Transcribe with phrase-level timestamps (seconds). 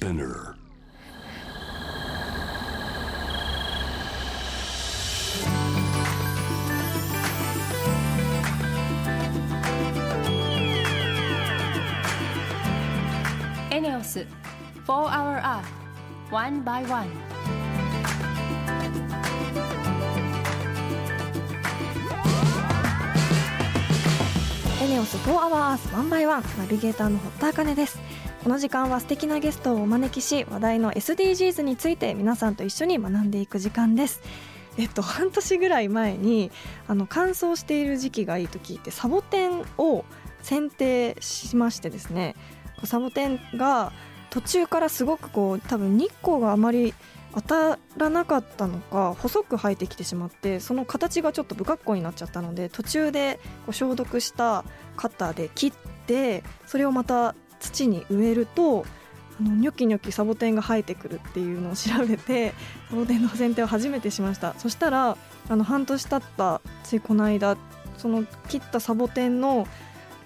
[0.00, 0.56] Spinner.
[13.70, 14.24] ENEOS
[14.86, 15.68] 4 Hour Earth
[16.30, 17.10] One by One
[24.82, 27.98] エネオス4 Hour Earth 1 by 1ナビゲーターの堀田茜です
[28.42, 34.22] この時間は素敵なゲストをお招きし話題の SDGs について皆さんと一緒に学んでいく時間です。
[34.78, 36.50] えっと半年ぐらい前に
[36.88, 40.06] あの乾燥している時期がいいと聞いてサボテンを
[40.42, 42.34] 剪定しましてですね
[42.84, 43.92] サボテンが
[44.30, 46.94] 途中からすごくこう多分日光があまり
[47.34, 54.64] 当たらなかったのか細く生えてきてしまってその形がちょっと不格好になっちゃったので途中でこう消毒した
[54.96, 55.72] カッターで切っ
[56.06, 58.84] てそれをまた土に植えると
[59.40, 62.52] あのニョキニョキサボテンが生えてくるっていうのを調べて
[62.90, 64.54] サボテンの剪定を初めてしました。
[64.58, 65.16] そしたら
[65.48, 67.56] あの半年経ったついこの間
[67.96, 69.66] その切ったサボテンの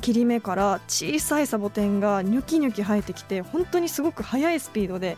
[0.00, 5.16] 切り目から小さいサボテンがニョキニョキ生えてきて本当にすごく速いスピードで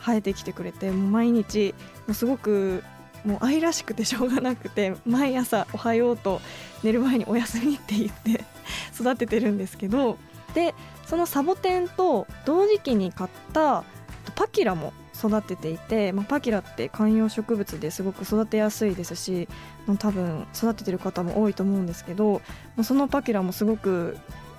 [0.00, 1.74] 生えてきてくれてもう毎日
[2.06, 2.82] もうすごく
[3.24, 6.40] もう愛らしくてしょうがなくて毎朝「おはよう」と
[6.82, 8.44] 寝る前に「おやすみ」って言って
[8.94, 10.18] 育ててるんですけど
[10.54, 10.74] で
[11.06, 13.84] そのサボテンと同時期に買った
[14.34, 19.48] パキラも育てていて、まあ、パキラって観葉植物ですごく育てやすいですし
[19.98, 22.42] 多分育ててる方も多いと思うんですけど
[22.82, 24.16] そのパキラもすごく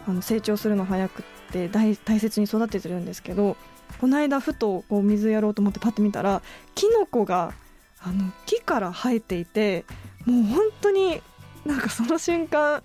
[0.07, 3.57] あの成長するの早くって大切に育ててるんですけど
[3.99, 6.41] この間ふとこう水やろうと思ってパッと見たら
[6.73, 7.53] キノコが
[8.01, 9.83] あの木から生えていて
[10.25, 11.21] もう本当に
[11.65, 12.83] なんかその瞬間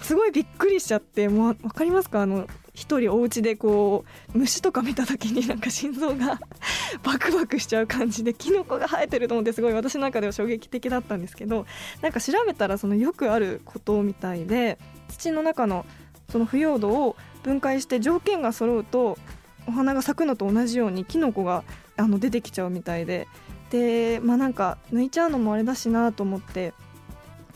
[0.00, 2.22] すごいびっくりしちゃってもう分かりますか？
[2.22, 6.40] あの一人お家でこう虫とか見た時になんか心臓が
[7.04, 11.66] バクバクしちゃう感じでキノコが生えてると思ってすごい私の中では衝撃的だったんですけど
[12.02, 15.86] なんか調べたらそのよくあることみたいで土の中の
[16.28, 19.18] その腐葉土を分解して条件が揃うと
[19.68, 21.62] お花が咲くのと同じようにキノコが
[21.96, 23.28] あの出てきちゃうみたいで。
[23.70, 26.74] でまあなんか抜いちゃうのもあれだしなと思って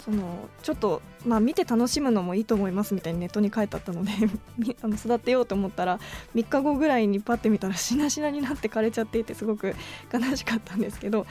[0.05, 4.13] そのちょっとまあ見て楽しむのもいいと思いますみたいにネットに書いてあったので
[4.83, 5.99] あの育てようと思ったら
[6.35, 9.75] 3日後ぐらいにパッて見たらしなしなになって枯れちゃっていてすごく
[10.13, 11.27] 悲しかったんですけど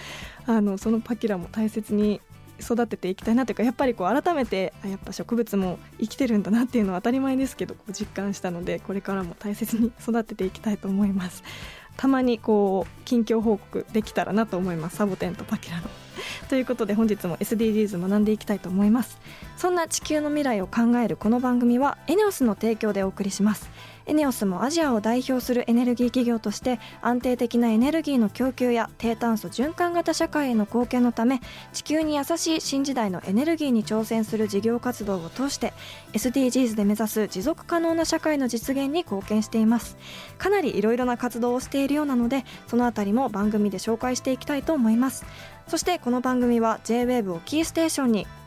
[0.45, 2.21] あのそのパキラも大切に
[2.59, 11.43] 育てていきたいなというかやっぱりこう改めてやっぱ植物も生きてるんだなっていうのは当たり前ですけどこう実感したのでこれからも大切に育てていきたいと思います。
[11.97, 14.97] たまにこう近況報告できたらなと思います。
[14.97, 15.89] サボテンとパキラの。
[16.49, 19.19] ということで本日も SDGs 学んでいきたいと思います。
[19.57, 23.69] そんな地球の未来を考えるこの番組はエネオスの提供でお送りします。
[24.07, 31.41] エネオスもアジアを代表するエネルギー企業として安定的なエネルギーの供給や低炭素循環型社会への貢献のため
[31.73, 35.73] 地球に優しい新時代のエネルギーに挑戦する事業活動を通して
[36.13, 39.97] SDGs で目指す持続可能な社会の実現に貢献しています。
[40.37, 45.25] かなりいろいろな活動をしているようなのでそのあたりも番組で紹介していきたいと思います。
[45.67, 48.27] そしてこの番組は JWAVE をキーステーションに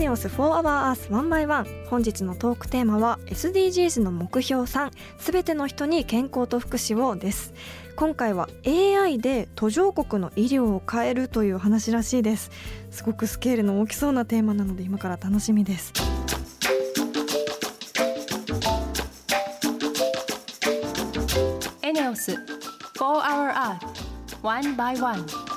[0.00, 7.52] ネオス4 Hour Earth 1 by 1本日のトークテーマは SDGs の目標3すべての人に健康と福祉をです。
[7.96, 12.50] 今回は AI で途上国の医療を変えるという話らしいです。
[12.90, 15.92] すごくスケールの大きそうなテーマなので今から楽しみです。
[21.82, 22.38] エネオス4
[22.96, 23.78] Hour Earth
[24.42, 25.49] 1 by 1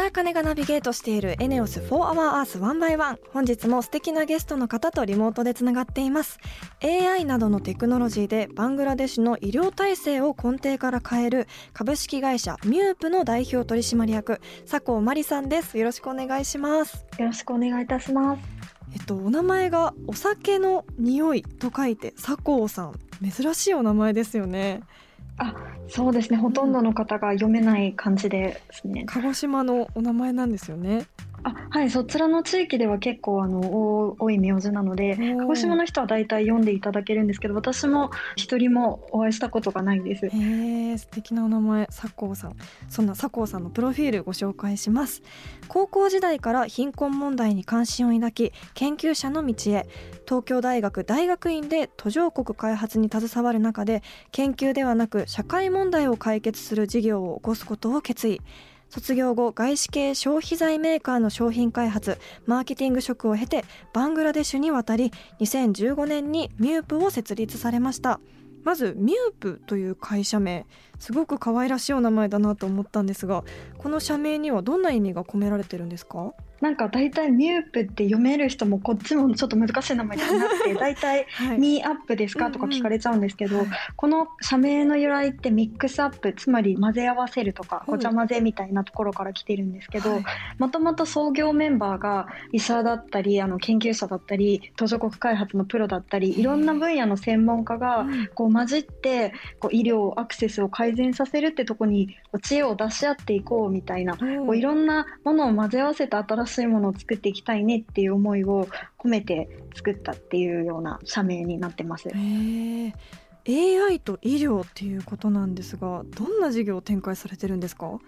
[0.00, 6.38] 田彩金がナビゲートしているエネオス4 Hour Earth 1 by 1本日も素敵なゲストの方とリモートでつながっています。
[6.82, 15.76] AI などのテクノロジーでバングラデシュの医療体制を根底から変える株式会社ミュープの代表取締役佐藤真理さんです。
[15.76, 17.04] よろしくお願いします。
[17.18, 18.42] よろしくお願いいたします。
[18.94, 22.94] えっとお名前がお酒の匂いと書いて佐藤さん。
[23.20, 24.80] 珍しいお名前ですよね。
[25.40, 25.54] あ、
[25.88, 26.36] そうですね。
[26.36, 29.04] ほとんどの方が読めない感じですね。
[29.06, 31.06] 鹿児島のお名前なんですよね
[31.42, 40.26] あはいそちらの地域では結構あの多多い名字なので鹿児島の人は大体読んでいただけるんですけど私も一人もお会いしたことがないです。
[40.26, 40.30] へ
[40.92, 42.56] え素敵なお名前佐藤さん。
[42.88, 45.22] そんな佐藤さんのプロフィールご紹介します。
[45.68, 49.86] 高校時代から貧困問題に関心を抱き研究者の道へ。
[50.26, 58.40] 東京大学大学院で途上国開発に携わる中で研究ではなく社会問題を解決する事業を起こすことを決意
[58.90, 63.64] 卒業後外資系消費財メーカーの商品開発マーケティング職を経て
[63.94, 68.20] バングラデシュに渡り2015年にミュープを設立されました。
[68.62, 70.66] まずミュープという会社名
[70.98, 73.42] すごく可愛らしいお名前だなと思ったんですが
[73.78, 76.34] この社名にはどんな意味が込められてるんですか？
[76.60, 81.58] なんか大体ミュープって読める人もこっちもちょっと難しい名前になって 大体はい。
[81.58, 83.66] ミーアップですかとか聞かれちゃうんですけど、
[83.96, 90.22] この社名の由来ってミックスアップつまり混ぜ合わせるとかうんごちゃ混ぜみたいなところから来てるんですけど、はい。
[90.58, 98.28] もともと創業メンバーが医者だったりあの研究者だったり途上国開発のプロだったりいろんな分野の専門家がうん。
[98.34, 108.68] こう混じってこう医療アクセスを改善させるってとこに知恵を出し合っていこうみたいなこういろんなものを混ぜ合わせて新しいものを作っていきたいねっていう思いを
[108.98, 112.08] 込めて作ったっていうような社名になってます。
[113.48, 117.98] AI と医療っていうことなんですがどんな事業を展開されてるんですか？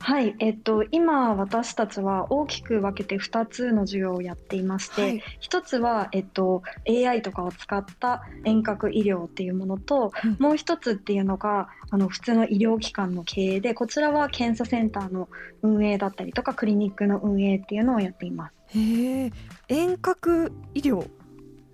[0.00, 5.22] はい、えっと、今私たちは大きく分けて2つの授業をやっていまして、はい。
[5.40, 10.36] 一つは、えっと、AI とかを使った遠隔医療っていうものと、うん。
[10.38, 15.28] もう一つっていうのがあの普通の医療機関の経営でこちらは検査センターの
[15.62, 18.78] 運営だったりとかクリニックの運営っていうのをやっています。
[18.78, 19.32] へえ。
[19.68, 21.08] 遠隔医療っ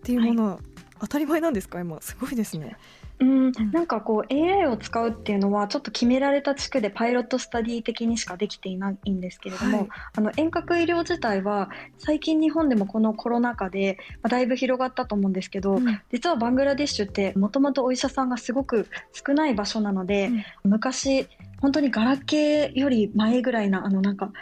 [0.03, 0.59] ていうものは
[1.01, 1.79] 当たり前なんですか？
[1.79, 2.77] 今すごいですね
[3.21, 9.89] うん、なんかこう AI を使うっていうのはちょっと決められた地区でパイロットスタディ的にしかできていないんですけれども、はい。
[10.17, 16.01] あの遠隔医療自体は最近日本でもこのコロナ禍で、まあ、だいぶ広がったと思うんですけど、うん。
[16.11, 20.31] 実はバングラデシュってもともとお医者さんがすごく少ない場所なので、
[20.65, 21.29] 昔
[21.61, 24.33] 本当にガラケーより前ぐらいなあのなんか、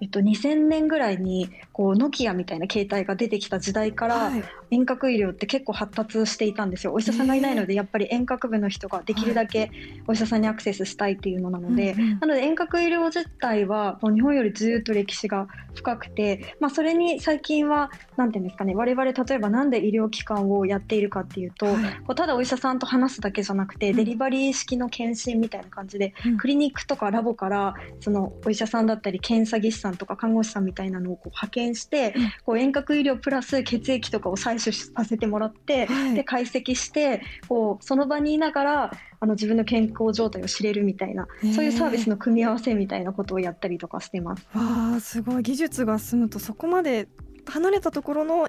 [0.00, 6.92] えっと、2000年ぐらいにこうノキアみたいな携帯が出てきた時代から、はい遠隔医療って結構発達していたんですよ。
[6.92, 9.70] お医者さんがいないのでやっぱり遠隔部の人ができるだけ
[10.06, 21.74] お医者さんにアクセスしたいっていうのなので、うんうんなので遠隔医療自体はもう日本よりずっと歴史が深くて、まあ、それに最近はなんていうんですかね我々例えばなんで医療機関をやっているかっていうと、はい。
[21.74, 23.96] こうただお医者さんと話すだけじゃなくて、うん。
[23.96, 26.36] デリバリー式の検診みたいな感じで、うん。
[26.38, 32.32] クリニックとかラボからそのお医者さんだったり検査技師さんとか看護師さんみたいなのをこう派遣して、うん。
[32.44, 38.90] こう遠隔医療プラス血液とかを採取させてもらって、はいで解析してこうその場にいながら
[39.20, 44.46] あの自分の健康状態を知れるみたいなへーそういうサービスの組み合わせみたいなことをやったりとかしてます。
[44.54, 47.08] わあすごい技術が進むとそこまで
[47.46, 48.48] 離れたところの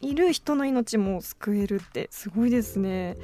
[0.00, 3.16] いる人の命も救えるってすごいですね。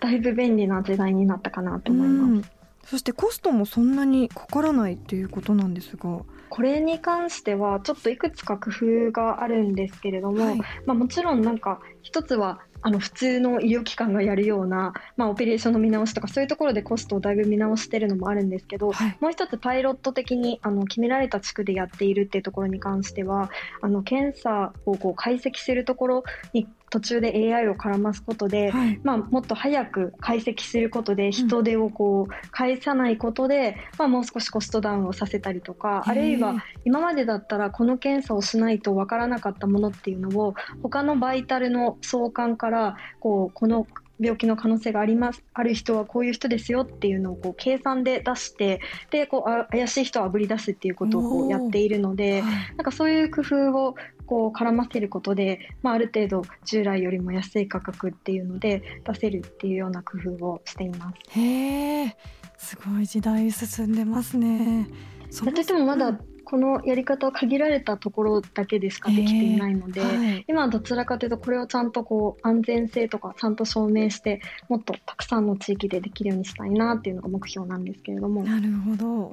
[0.00, 2.32] だいぶ便利な時代になったかなと思います。
[2.32, 10.58] うんそしてコストもそんなにかからないっていうことなんですが、これに関してはちょっといくつか工夫があるんですけれども、はい。
[10.84, 19.16] まあ、もちろんなんか一つはあの普通の医療機関がやるような、まあ、オペレーションの見直しとかそういうところでコストをだいぶ見直してるのもあるんですけど、はい。
[19.20, 29.00] もう一つパイロット的にあの決められた地区でやっているっていうところに関してはあの検査をこう解析するところに途中で AI を絡ますことで、はい。
[29.04, 43.86] まあ、もっと早く解析することで人手をこう返さないことで、まあ、もう少しコストダウンをさせたりとかあるいは今までだったらこの検査をしないとわからなかったものっていうのを他のバイタルの相関からこうこの
[44.20, 53.94] 病気の可能性がありますある人はこういう人ですよっていうのをこう計算で出してでこうあ怪しい人をあぶり出すっていうことをこうやっているのではいなんかそういう工夫を
[54.26, 61.38] こう絡ませることで、まあ、ある程度従来よりも安い価格っていうので出せるっていうような工夫をしています。
[61.40, 62.16] へえ
[62.56, 64.86] すごい時代進んでますね。
[65.30, 66.18] そだってでもまだ
[66.50, 78.42] このやり方は限られたところだけでしかできていないので、はい今はどちらかというとこれをちゃんとこう安全性とかちゃんと証明してもっとたくさんの地域でできるようにしたいなっていうのが目標なんですけれども。
[78.42, 79.32] なるほど。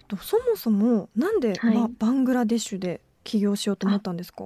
[0.00, 4.44] えっとそもそもなんで、はいまバングラデシュで起業しようと思ったんですか？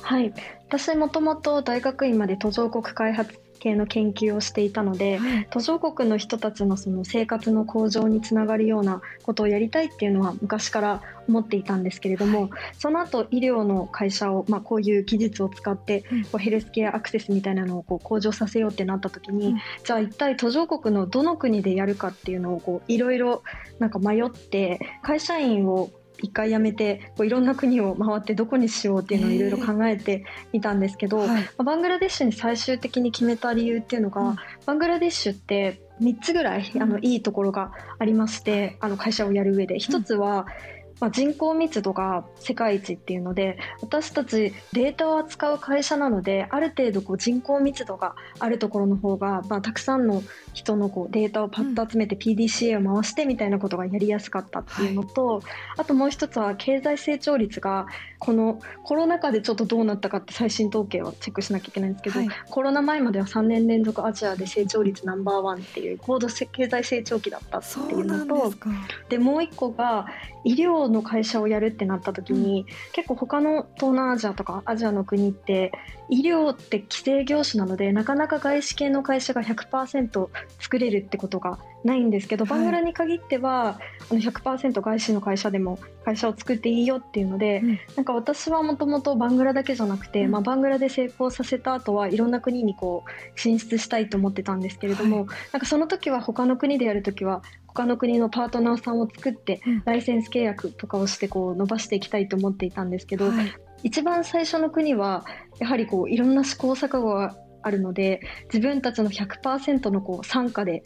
[0.00, 0.32] はい、
[0.68, 5.46] 私もともと大学院まで途上国開発系の研究をしていたのではい。
[5.50, 16.24] 途上国の人たちのその生活の向上につながるようなことをやりたいっていうのは昔から思っていたんですけれども、その後医療の会社を、まあ、こういう技術を使ってうん。
[16.24, 19.58] こうヘルスケアアクセスみたいなのをこう向上させようってなった時に、うん。
[19.84, 23.42] じゃあ一体途上国のどの国でやるかっていうのをこういろいろ
[23.78, 25.90] なんか迷って会社員を
[26.22, 39.76] 一回辞めてこういろんな国を回ってどこにしようっていうのをいろいろ考えてみたんですけど、はい、まあ、バングラデシュに最終的に決めた理由っていうのが、うん、バングラデシュって3つぐらいあのいいところがありましてあの会社をやる上で。
[39.76, 40.46] 1つは、
[41.00, 50.22] まあ、人口密度が世界一っていうので私たちデータを扱う会社なのである程度こう人口密度があるところの方が、まあ、たくさんの
[50.54, 55.42] 人のこうデータをパッと集めて PDCA を回してみたいなことがやりやすかったっていうのと、はい、
[55.78, 57.86] あともう一つは経済成長率が
[58.18, 68.54] このコロナ禍でちょっとどうなったかって最新統計をチェックしなきゃいけないんですけど、はい、コロナ前までは3年連続アジアで成長率ナンバーワンっていう高度経済成長期だったっていうのと
[69.08, 70.06] でもう一個が
[70.44, 75.72] 医療の会社をやるってなった時に、うん、結構他の東南アジアとかアジアの国って
[76.08, 80.28] 医療って規制業種なのでなかなか外資系の会社が100%
[80.60, 97.42] 作れるってことがないんですけど、バングラに限ってはあの100%外資の会社でも会社を作っていいよっていうので、うん、なんか私はもともとバングラだけじゃなくて、うん、まあ、バングラで成功させた後はいろんな国にこう進出したいと思ってたんですけれども、はい、なんかその時は他の国でやる時は
[97.76, 105.26] 他の国のパートナーさんを作って、ライセンス契約とかをしてこう伸ばしていきたいと思っていたんですけど、はい、一番最初の国は
[105.58, 110.84] やはりこういろんな試行錯誤があるので自分たちの100%のこう傘下で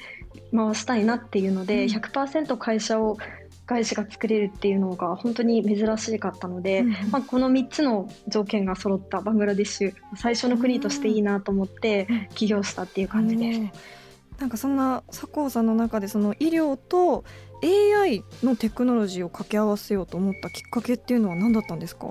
[0.55, 3.19] 回したいなっていうので、うん、100%会社を
[3.67, 14.00] 外資が作れるっていうのが本当に珍しかったので、うん、まあ、この3つの条件が揃ったバングラデシュ最初の国としていいなと思って起業したっていう感じです。
[14.41, 17.25] なんかそんな佐藤さんの中でその医療と
[17.63, 22.09] AI のテクノロジーを掛け合わせようと思ったきっかけっていうのは何だったんですか？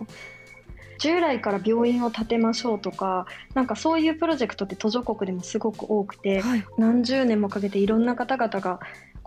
[0.99, 8.79] 従来から病院を建てましょうとかなんかそういうプロジェクトって途上国でもすごく多くて、はい、何十年もかけていろんな方々が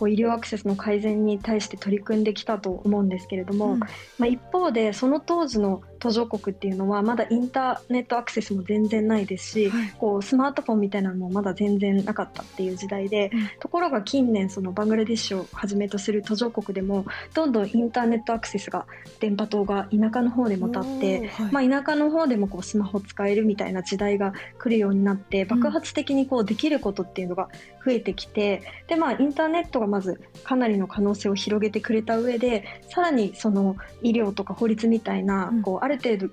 [0.03, 3.87] こう医療アクセスの改善に対して取り組んできたと思うんですけれども、うん、ま
[4.23, 18.87] あ、一方でその当時の途上国っていうのはまだインターネットアクセスも全然ないですし、はい、こうスマートフォンみたいなのもまだ全然なかったっていう時代で、うん、ところが近年そのバングラデシュをはじめとする途上国でもどんどんインターネットアクセスが
[19.21, 27.49] 電波塔が田舎の方でも立って、はい、まあ、田舎の方でもこうスマホ使えるみたいな時代が来るようになって爆発的にこうできることっていうのが
[27.85, 36.31] 増えてきて、でまあインターネットがまずかなりの可能性を広げてくれた上でさらにその医療とか法律みたいな、こうある程度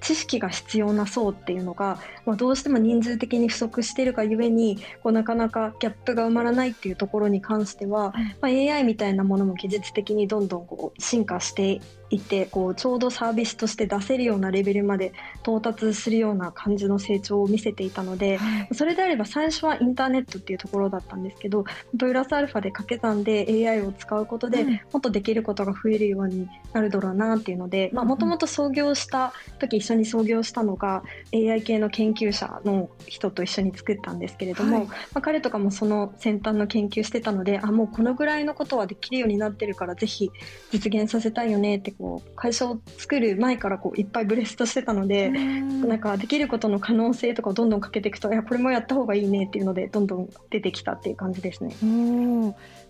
[0.00, 11.80] 知識が必要な層っていうのが、まあ、どうしても人数的に不足しているがゆえにこうなかなかギャップが埋まらないっていうところに関しては、まあ、AI みたいなものも技術的にどんどんこう進化して
[12.14, 18.38] いてこうちょうどサービスとして出せるようなレベルまで到達するような感じの成長を見せていたので、
[18.72, 21.64] それであれば最初はインターネットっていうところだったんですけど
[21.98, 31.02] プラスアルファで掛け算で AI を使うことで、もっとできることが増えるようになるだろうなっていうのでもともと創業した時一緒に創業したのが
[31.32, 40.30] AI 系の研究者の人と一緒に作ったんですけれども、はい、まあ、彼とかもその先端の研究してたのであもうこのぐらいのことはできるようになってるからぜひ
[40.72, 42.03] 実現させたいよねってこう
[42.36, 51.74] 会社を作る前からこういっぱいブレストしてたのでなんかできることの可能性とかをどんどんかけていくといやこれもやった方がいいねっていうのでどんどん出てきたっていう感じですね。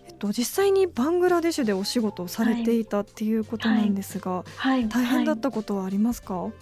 [0.07, 4.81] えっと、実際にバングラデシュでお仕事をされていたっていうことなんですが、はい。
[4.81, 6.53] はい、大変だったことはありますか、はい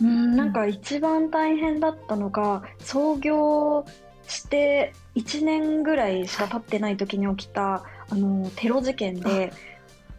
[0.00, 0.36] うん。
[0.36, 3.84] なんか一番大変だったのが創業
[4.26, 9.52] して1年ぐらいしか経ってない時に起きたあのテロ事件で。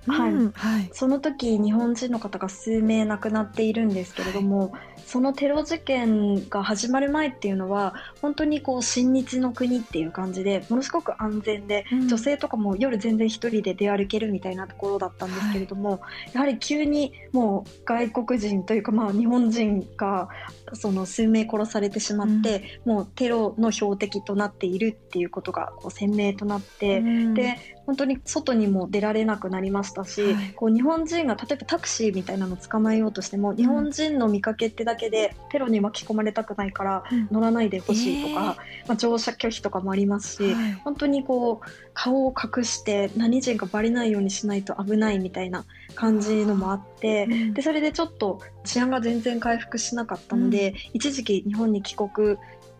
[0.08, 4.74] はい、はい、その時日本人の方が数名亡くなっているんですけれども、
[5.06, 16.00] そのテロ事件が始まる前っていうのは本当にこう親日の国っていう感じでものすごく安全で、うん、女性とかも夜全然一人で出歩けるみたいなところだったんですけれども、はい、
[16.34, 20.30] やはり急にもう外国人というかまあ日本人が
[20.74, 38.56] その数名殺されてしまって、うん、もうテロの標的となっているっていうことがこう鮮明となって、うん、で本当に外にも出られなくなりましたし、はい、こう日本人が例えばタクシーみたいなのを捕まえようとしても日本人の見かけってだけでテロに巻き込まれたくないから乗らないでほしいとか、うんえー、
[38.88, 52.38] まあ、乗車拒否とかもありますし、はい、本当にこう顔を隠して何人かバレないようにしないと危ないみたいな感じのもあって、でそれでちょっと治安が全然回復しなかったので、一時期日本に帰国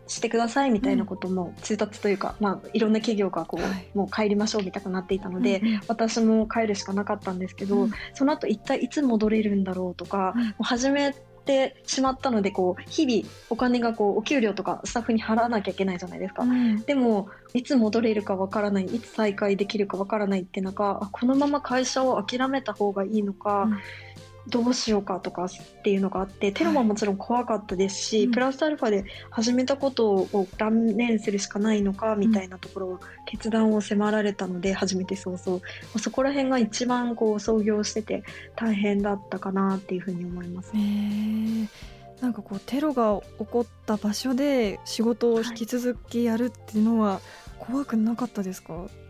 [0.08, 11.14] してくださいみたいなことも通達というか、うん、まあ、いろんな企業がこう、はい、もう帰りましょうみたいになっていたので、うん私も帰るしかなかったんですけど、うん、その後一体いつ戻れるんだろうとか、もう初め
[11.46, 16.42] ってしまったのでこう日々お金がこうお給料とかスタッフに払わなきゃいけないじゃないですか。
[16.42, 23.78] うん、でもいつ戻れるかわからないいつ再開できるかわからないって中このまま会社を諦めた方がいいのか、うん
[24.48, 25.48] どうしようかとかっ
[25.82, 35.60] ていうのがあってテロももちろん怖かったですし、はい、プラスアルファで始めたことを断念するしかないのかみたいなところを決断を迫られたので始めて早々。
[35.98, 38.22] そこら辺が一番こう創業してて
[38.54, 40.72] 大変だったかなっていうふうに思います。
[42.20, 47.20] なんかこうテロが起こった場所で仕事を引き続きやるっていうのは
[47.58, 49.05] 怖くなかったですか、はい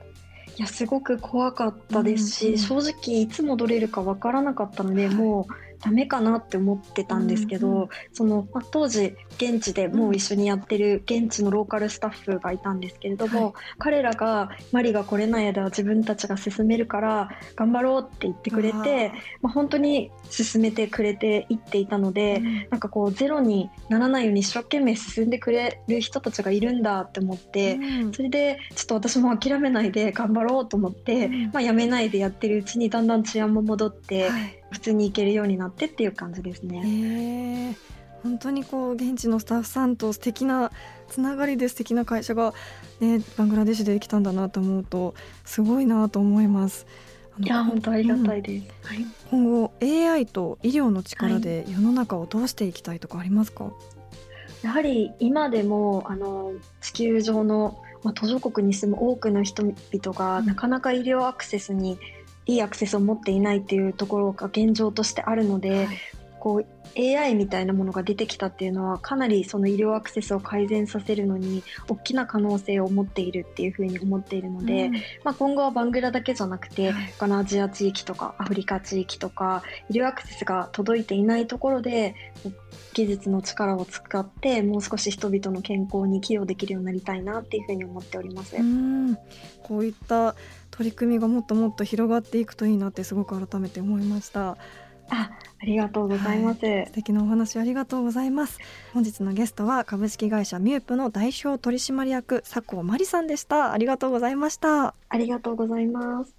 [0.58, 37.76] いやすごく怖かったですし、うんうん、正直いつ戻れるかわからなかったので、はい、もうダメかなって思ってたんですけど、うんうん、その、まあ、当時現地でもう一緒にやってる現地のローカルスタッフがいたんですけれども、はい、彼らがマリが来れない間は自分たちが進めるから頑張ろうって言ってくれてまあ、本当に進めてくれていっていたので、うん、なんかこうゼロにならないように一生懸命進んでくれる人たちがいるんだって思って、うん、それでちょっと私も諦めないで頑張ろうと思って、うん、まあ、やめないでやってるうちにだんだん治安も戻って、はい、普通に行けるようになってっていう感じですね。
[38.22, 40.70] 本当にこう現地のスタッフさんと素敵な
[41.08, 42.52] つながりで素敵な会社が、
[43.00, 45.14] ね、バングラデシュでできたんだなと思うと
[45.46, 46.86] すごいなと思います。
[47.38, 48.66] いや本当ありがたいです、
[49.30, 53.74] うん、今後 AI と医療の力で世の中をどうしていきたいとかありますか、はい、
[54.62, 61.98] やはり今でもあの地球上の、まあ、途上国に住む多くの人々が、なかなか医療アクセスに
[62.46, 65.98] いいアクセスを持っていないっていうところが現状としてあるので、はい、
[66.38, 66.66] こう
[66.98, 74.92] AI みたいなものが出てきたっていうのはかなりその医療アクセスを改善させるのに大きな可能性を持っているっていうふうに思っているので、うん、
[75.24, 82.14] まあ、今後はバングラだけじゃなくて、はい、他のアジア地域とかアフリカ地域とか医療アクセスが届いていないところで
[82.94, 88.56] 技術の力を使ってもう少し人々の健康に寄与できるようになりたいなっていうふうに思っております。
[88.56, 89.16] うん。
[89.62, 90.36] こういった
[90.76, 94.58] 取り組みがもっともっと広がっていくといいなってすごく改めて思いました。
[95.08, 95.30] あ、
[95.62, 98.58] ありがとうございます、はい、素敵なお話ありがとうございます。
[98.92, 103.72] 本日のゲストは株式会社ミュープの代表取締役佐藤真理さんでした。
[103.72, 104.94] ありがとうございました。
[105.08, 106.36] ありがとうございます。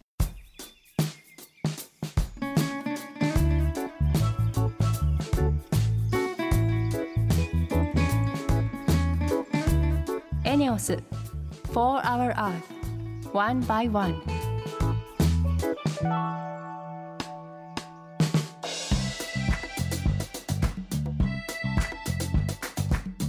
[10.44, 10.94] エネオス
[11.74, 12.77] 4 Hour Earth
[13.38, 14.20] One by One.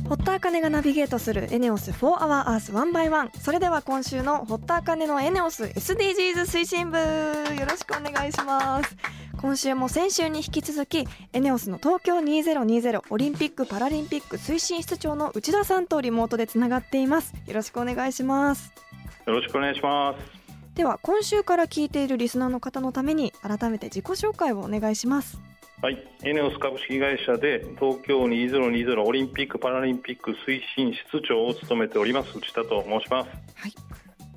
[0.08, 6.96] 堀田茜がナビゲートするエネオス4 Hour Earth One by One それでは今週の堀田茜のエネオス SDGs 推進部。
[6.96, 8.96] よろしくお願いします。
[9.36, 17.34] 今週も先週に引き続きエネオスの東京2020オリンピック・パラリンピック推進室長の内田さんとリモートでつながっています。
[17.46, 18.87] よろしくお願いします。
[19.28, 20.38] よろしくお願いします。
[20.74, 25.38] では今週から聞いているリスナーの方のために改めて自己紹介をお願いします。
[25.82, 33.74] はい、エネオス株式会社で東京2020オリンピック・パラリンピック推進室長を務めております内田と申します、はい、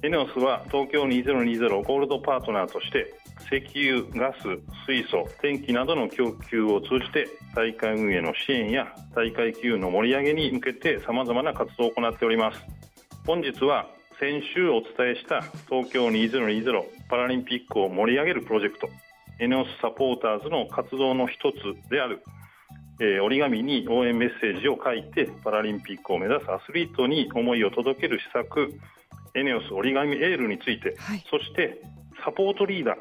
[0.04, 3.15] エネオスは東京2020ゴールドパートナーとして
[3.51, 4.43] 石油、ガス、
[4.86, 12.60] 水素、電気などの供給を通じて大会運営の支援や大会機運の盛り上げに向けてさまざまな活動を行っております。
[13.25, 13.88] 本日は
[14.22, 18.88] 先週お伝えした東京2020パラリンピックを盛り上げるプロジェクト。
[19.40, 22.22] エネオスサポーターズの活動の一つである、
[23.00, 28.80] えー、折り紙に応援メッセージを書いてパラリンピックを目指すアスリートに思いを届ける施策
[29.34, 31.82] エネオス折り紙エールについて、はい、そして
[32.24, 32.96] サポートリーダー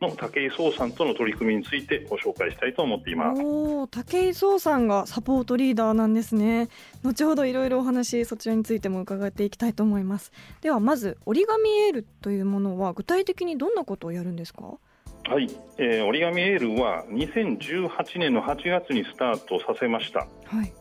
[0.00, 3.42] の武井壮さんとの取り組みについてご紹介したいと思っています。
[3.44, 6.68] お武井壮さんがサポートリーダーなんですね。
[7.02, 10.32] 後ほどいろいろお話そちらについても伺っていきたいと思います。
[10.62, 14.78] ではまず折り紙エールというものは具体的にどんなことをやるんですか？
[15.28, 20.72] はい、えー、折り紙エールは2018年の8月にスタートさせました、はい、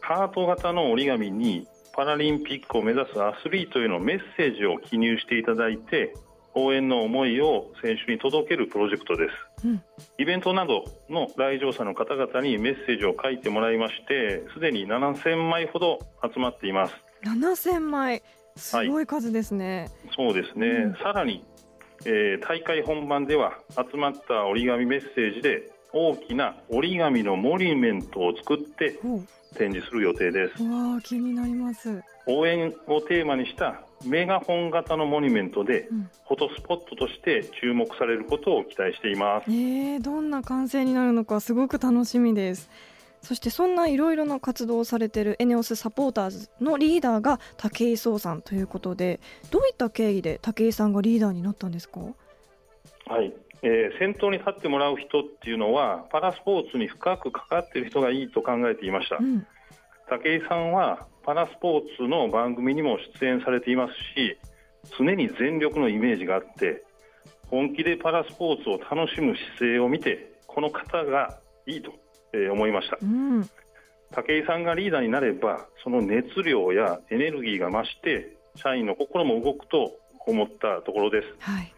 [0.00, 6.14] ハート型の折り紙にパラリンピックを目指すアスリートへのメッセージを記入していただいて
[6.56, 9.28] 応援の思いを選手に届けるプロジェクトで
[9.62, 9.82] す、うん、
[10.18, 16.94] イベントなどの来場者の方々にメッセージを書いてもらいましてすでに7000枚ほど集まっています。
[17.24, 18.22] 7000枚。
[18.56, 21.44] すごい数ですね、はい、そうですね、うん、さらに、
[22.06, 28.98] えー、大会本番では集まった折り紙メッセージで大きな折り紙のモニュメントを作って
[29.56, 30.62] 展示する予定です。
[30.62, 32.02] わあ気になります。
[32.26, 35.88] 応援をテーマにしたメガホン型のモニュメントで、
[36.28, 42.70] フォトスポットとして注目されることを期待しています、えー、どんな完成になるのかすごく楽しみです。
[43.22, 49.18] そしてそんないろいろな活動をされているエネオスサポーターズのリーダーが武井壮さんということで
[49.50, 52.00] どういった経緯で武井さんがリーダーになったんですか？
[53.06, 53.32] はい、
[53.62, 59.44] えー、先頭に立ってもらう人っていうのはパラスポーツに深く関わっている人がいいと考えていました、うん、
[60.08, 64.38] 武井さんはパラスポーツの番組にも出演されていますし
[64.98, 66.84] 常に全力のイメージがあって
[67.48, 71.92] 本気でパラスポーツを楽しむ姿勢を見てこの方がいいと
[72.32, 73.42] えー、思いました、うん、
[74.14, 79.92] 武井さんがリーダーになればその熱量やエネルギーが増して社員の心も動くと
[80.26, 81.72] 思ったところです、はい、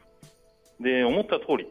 [0.81, 1.69] で思った通り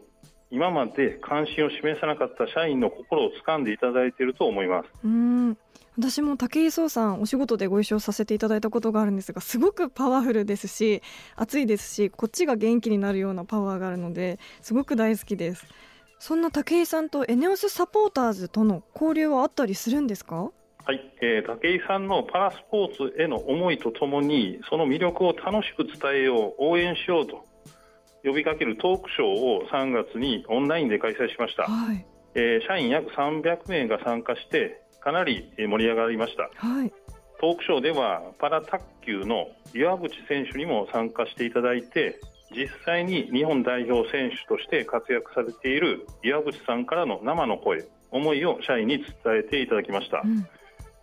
[0.49, 4.87] 今まで関心を示さなかった社員の心を掴んでいただいていると思います。
[5.03, 5.57] うん
[5.97, 11.01] 私も武井壮さんお仕事でご一緒させていただいたことがあるんですがすごくパワフルですし
[11.35, 15.65] 熱いですしこっちが元気になるようなパワーがあるのですごく大好きです。
[16.19, 20.51] そんな武井さんとエネオスサポーターズとの交流はあったりするんですか？
[20.85, 27.45] はい、えー、武井さんのパラスポーツへの思いとともにその魅力を楽しく伝えよう応援しようと
[28.23, 32.05] 呼びかけるトークショーを3月にオンラインで開催しました、はい、
[32.35, 36.91] えー、社員約300名が参加してかなり盛り上がりました、はい、
[37.39, 42.19] トークショーではパラ卓球の岩渕選手にも参加していただいて
[42.51, 49.07] 実際に日本代表選手として活躍されている岩渕さんからの生の声思いを社員に伝
[49.39, 50.47] えていただきました、うん、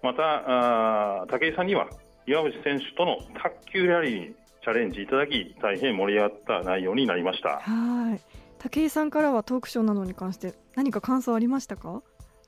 [0.02, 1.88] また武井さんには
[2.26, 7.61] 岩渕選手との卓球ラリーにチャレンジいただき大変盛り上がった内容になりました。
[7.61, 8.20] はい。
[8.59, 12.02] 武井さんからはトークショーなどに関して何か感想ありましたか？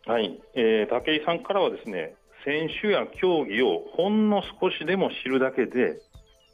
[0.07, 2.15] はい、えー、武井さんからはですね
[2.45, 6.01] 選手や競技をほんの少しでも知るだけで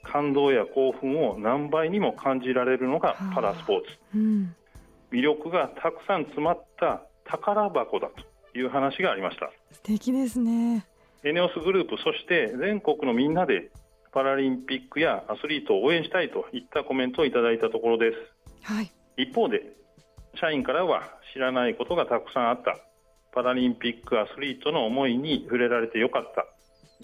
[0.03, 3.87] 感動や興奮を何倍にも感じられるのがパラスポーツ、
[4.17, 4.57] うん、
[5.13, 8.09] 魅力がたくさん詰まった宝箱だ
[8.53, 9.51] という話がありました。
[9.71, 10.87] 素敵ですね。
[11.23, 13.71] エネオスグループそして全国のみんなで
[14.13, 18.17] パラリンピックやアスリートを応援したいといったコメントをいただいたところです、
[18.65, 19.63] はい、一方で
[20.35, 22.77] 社員からは知らないことがたくさんあった
[23.33, 26.47] パラリンピックアスリートの思いに触れられてよかった。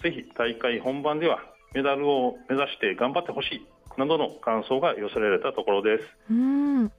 [0.01, 1.39] ぜひ大会本番では
[1.73, 6.03] メダルを目指して頑張ってほしいなどの感想が寄せられたところです。
[6.31, 6.91] うん。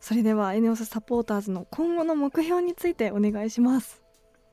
[0.00, 4.02] それではエネオスサポーターズの今後の目標についてお願いします。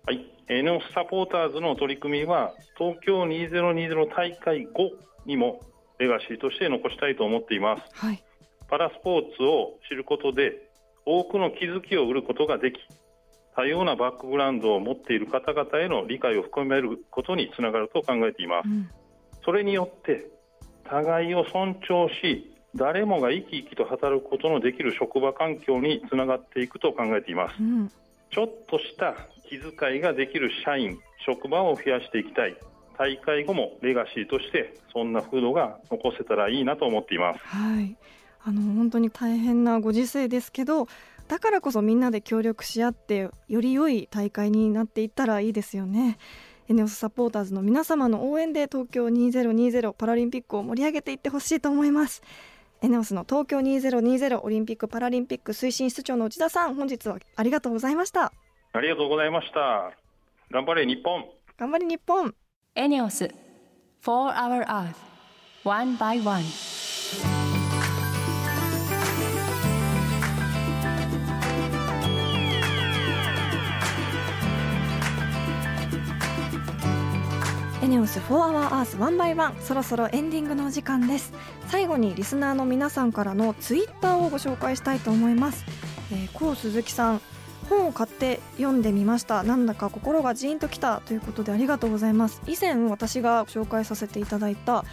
[0.06, 0.26] はい。
[0.50, 4.92] エネオスサポーターズの取り組みは東京2020大会後
[5.26, 5.62] にも
[6.00, 8.24] レガシーとして残したいと思っています、はい、
[8.70, 10.70] パラスポーツを知ることで
[11.06, 12.78] 多くの気づきを得ることができ
[13.56, 18.90] 多様なバックグラウンドを持っている方々への理解を含めることにつながると考えています、うん。
[19.46, 20.28] それによって
[20.86, 27.92] 互いを尊重し誰もが生き生きと働くことのできる職場環境につながっていくと考えています、うん、
[28.32, 29.16] ちょっとした
[29.48, 32.58] 気遣いができる社員職場を増やしていきたい。
[32.98, 37.40] 大会後もレガシーとしてそんな風土が残せたらいいなと思っています。
[37.40, 37.96] はい。
[38.46, 40.88] あの本当に大変なご時世ですけど
[41.28, 46.18] だからこそみんなで協力し合ってより良い大会になっていったらいいですよね。
[46.70, 52.22] エネオスサポーターズの皆様の応援で東京2020パラリンピックを盛り上げていってほしいと思います。
[52.82, 58.34] エネオスの東京2020オリンピック・パラリンピック推進室長の内田さん本日はありがとうございました。
[58.74, 59.92] ありがとうございました。
[60.52, 61.26] 頑張れ日本。
[61.58, 62.34] 頑張れ日本。
[62.76, 63.26] エネオス
[64.04, 64.96] 4 Hour Earth
[65.64, 66.44] One by One
[77.84, 81.34] エネオス4 Hour Earth 1 by 1そろそろエンディングのお時間です。
[81.68, 85.66] 最後にリスナーの皆さんからのツイッターをご紹介したいと思います、
[86.10, 87.22] えー、コウ鈴木さん
[87.68, 89.44] 本を買って読んでみました。
[89.44, 92.42] なんだか心がジーンときたということでありがとうございます。
[92.48, 94.86] 以前私が紹介させていただいた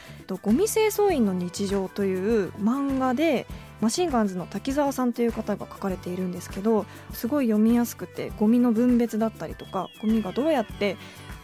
[0.43, 3.47] ゴミ清掃員の日常という漫画で
[3.81, 10.97] マシンガンズの滝沢さんという方が書かれているんですけどすごい読みやすくてゴミの分別だったりとかゴミがどうやって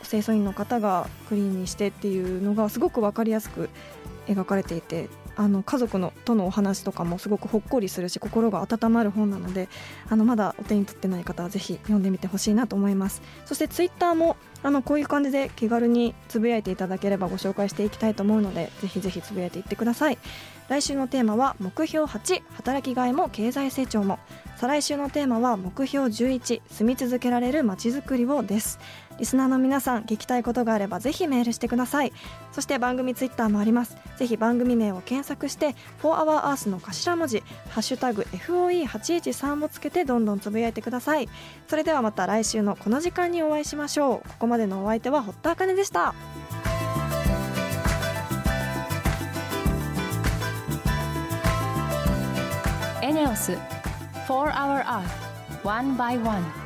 [0.09, 3.69] 清掃員の方がクリーンにしてっていうのがすごく分かりやすく
[4.27, 9.69] 描かれていてあの家族のとのお話とかもすごくほっこりするし心が温まる本なので
[10.09, 13.21] あのまだお手に取ってない方はぜひ読んでみてほしいなと思います。
[13.45, 20.19] そしてツイッターもあのこういう感じで気軽につぶやいていただければご紹介していきたいと思うのでぜひぜひつぶやいていってください。
[20.69, 24.19] 来週のテーマは目標8働きがいも経済成長も。
[24.57, 28.79] 再来週のテーマは目標11住み続けられるまちづくりをです。
[29.19, 32.13] リスナーの皆さん聞きたいことがあればぜひメールしてください。
[32.53, 33.97] そして番組ツイッターもあります。
[34.17, 41.29] ぜひ番組名を検索して「4HourEarth」の頭文字「ハッシュタグ #FOE813」をつけてどんどんつぶやいてください。
[41.69, 44.29] それではまた来週のこの時間にお会いしましょう。
[44.29, 46.15] ここまでのお相手は堀田茜でした。
[53.03, 53.53] エネオス
[54.27, 55.05] 4 Hour Earth
[55.63, 56.66] One by One